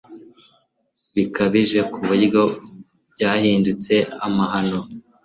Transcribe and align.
bikabije 1.15 1.79
ku 1.91 1.97
buryo 2.07 2.41
byahindutse 3.13 3.93
amahano. 4.25 4.79